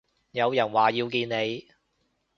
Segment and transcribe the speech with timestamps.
[0.31, 1.67] 有人話要見你